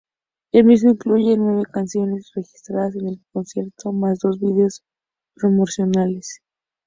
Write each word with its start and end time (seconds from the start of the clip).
El 0.51 0.63
mismo 0.65 0.89
incluye 0.89 1.37
nueve 1.37 1.67
canciones 1.71 2.31
registradas 2.33 2.95
en 2.95 3.07
el 3.07 3.21
concierto, 3.31 3.91
más 3.93 4.17
dos 4.17 4.39
videos 4.39 4.81
promocionales. 5.35 6.41